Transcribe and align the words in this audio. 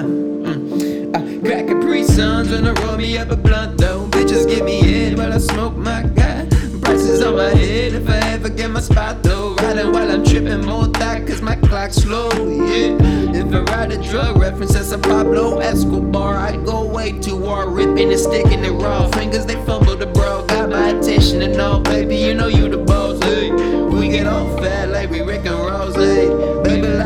I 0.00 1.40
crack 1.44 1.66
Capri 1.66 2.04
Suns 2.04 2.50
when 2.50 2.66
I 2.66 2.72
roll 2.82 2.96
me 2.96 3.18
up 3.18 3.30
a 3.30 3.36
blunt 3.36 3.76
though. 3.76 4.06
Bitches 4.08 4.48
get 4.48 4.64
me 4.64 5.04
in 5.04 5.16
while 5.16 5.32
I 5.32 5.38
smoke 5.38 5.76
my 5.76 6.02
guy. 6.02 6.46
Prices 6.80 7.22
on 7.22 7.36
my 7.36 7.50
head 7.50 7.92
if 7.92 8.08
I 8.08 8.16
ever 8.30 8.48
get 8.48 8.70
my 8.70 8.80
spot 8.80 9.22
though. 9.22 9.54
Riding 9.56 9.92
while 9.92 10.10
I'm 10.10 10.24
tripping 10.24 10.64
more 10.64 10.86
thought 10.86 11.26
cause 11.26 11.42
my 11.42 11.56
clock's 11.56 11.96
slow. 11.96 12.30
Yeah. 12.48 12.96
If 13.34 13.54
I 13.54 13.60
ride 13.60 13.92
a 13.92 14.02
drug 14.02 14.38
reference, 14.38 14.72
that's 14.72 14.92
a 14.92 14.98
Pablo 14.98 15.58
Escobar. 15.58 16.34
I 16.34 16.56
go 16.56 16.86
way 16.86 17.18
too 17.18 17.44
hard, 17.44 17.68
ripping 17.68 18.10
and 18.10 18.18
sticking 18.18 18.64
it 18.64 18.70
raw. 18.70 19.06
Fingers 19.10 19.44
they 19.44 19.62
fumble 19.66 19.96
the 19.96 20.06
bro. 20.06 20.46
Got 20.46 20.70
my 20.70 20.88
attention 20.88 21.42
and 21.42 21.60
all, 21.60 21.80
baby. 21.80 22.16
You 22.16 22.32
know 22.32 22.48
you 22.48 22.70
the 22.70 22.78
boss. 22.78 23.22
Hey. 23.22 23.50
We 23.50 24.08
get 24.08 24.26
all 24.26 24.56
fat 24.58 24.88
like 24.88 25.10
we 25.10 25.20
Rick 25.20 25.44
and 25.44 25.56
Rose. 25.56 25.94
Hey. 25.94 26.49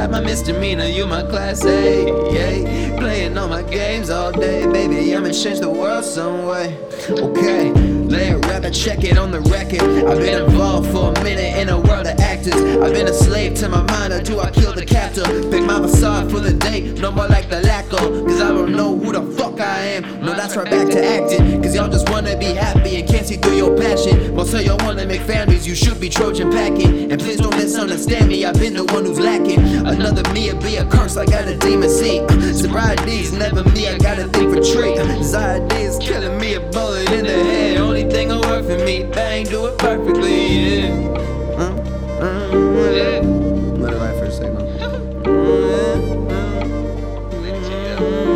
Like 0.04 0.10
my 0.10 0.20
misdemeanor, 0.20 0.84
you 0.84 1.06
my 1.06 1.22
class 1.22 1.64
A, 1.64 2.04
yeah. 2.30 2.98
Playing 2.98 3.38
all 3.38 3.48
my 3.48 3.62
games 3.62 4.10
all 4.10 4.32
day, 4.32 4.66
baby. 4.70 5.16
I'ma 5.16 5.30
change 5.30 5.60
the 5.60 5.70
world 5.70 6.04
some 6.04 6.45
way. 6.45 6.76
Okay, 7.08 7.72
lay 7.72 8.28
a 8.28 8.38
rapper, 8.38 8.68
check 8.68 9.02
it 9.02 9.16
on 9.16 9.30
the 9.30 9.40
record. 9.40 9.80
I've 9.80 10.18
been 10.18 10.45
involved 10.45 10.90
for 10.92 11.10
a 11.10 11.24
minute 11.24 11.56
in 11.56 11.70
a 11.70 11.80
world 11.80 12.06
of 12.06 12.20
actors. 12.20 12.52
I've 12.52 12.92
been 12.92 13.09
a 13.09 13.14
slave 13.14 13.54
to 13.60 13.70
my 13.70 13.80
mind, 13.80 14.12
or 14.12 14.20
do 14.20 14.40
I 14.40 14.50
kill 14.50 14.74
the 14.74 14.84
captor? 14.84 15.22
Pick 15.50 15.64
my 15.64 15.80
facade 15.80 16.30
for 16.30 16.38
the 16.38 16.52
day, 16.52 16.92
no 17.00 17.10
more 17.10 17.26
like 17.29 17.48
the 17.48 17.62
lacquer. 17.62 17.96
Cause 17.96 18.42
I 18.42 18.48
don't 18.48 18.73
know 18.73 18.98
who 18.98 19.10
the 19.10 19.23
fuck 19.38 19.59
I 19.59 19.79
am. 19.96 20.23
No, 20.23 20.34
that's 20.34 20.54
right 20.54 20.70
back 20.70 20.88
to 20.88 21.02
acting. 21.02 21.62
Cause 21.62 21.74
y'all 21.74 21.88
just 21.88 22.10
wanna 22.10 22.36
be 22.36 22.52
happy 22.52 22.96
and 22.96 23.09
can't 23.09 23.26
see 23.26 23.36
through 23.36 23.57
your 23.57 23.74
passion. 23.74 24.36
Most 24.36 24.52
of 24.52 24.60
y'all 24.66 24.76
wanna 24.84 25.07
make 25.07 25.23
families, 25.23 25.66
you 25.66 25.74
should 25.74 25.98
be 25.98 26.10
Trojan 26.10 26.51
packing. 26.51 27.10
And 27.10 27.18
please 27.18 27.38
don't 27.38 27.57
misunderstand 27.57 28.29
me, 28.29 28.45
I've 28.45 28.60
been 28.60 28.74
the 28.74 28.84
one 28.84 29.07
who's 29.07 29.18
lacking. 29.18 29.73
Another 29.87 30.23
me, 30.32 30.49
it 30.49 30.63
be 30.63 30.77
a 30.77 30.85
curse, 30.87 31.16
I 31.16 31.27
got 31.27 31.46
a 31.46 31.57
demon 31.59 31.90
seat. 31.90 32.27
Sobriety's 32.54 33.32
never 33.32 33.63
me, 33.71 33.88
I 33.88 33.99
got 33.99 34.18
a 34.18 34.29
thief 34.29 34.51
for 34.51 34.63
treat. 34.63 34.99
Is 34.99 35.99
killing 35.99 36.38
me, 36.41 36.54
a 36.54 36.60
bullet 36.60 37.10
in 37.10 37.26
the 37.26 37.32
head. 37.32 37.76
Only 37.76 38.09
thing 38.09 38.29
that 38.29 38.41
work 38.46 38.65
for 38.65 38.82
me, 38.85 39.02
they 39.02 39.38
ain't 39.38 39.51
do 39.51 39.66
it 39.66 39.79
perfectly, 39.79 40.79
yeah. 40.79 40.88
Mm. 42.21 43.80
Let 43.80 43.93
it 43.93 43.99
light 43.99 44.16
for 44.18 44.24
a 44.24 44.32
second. 44.32 44.59
Mm, 45.24 46.29
mm. 46.29 48.34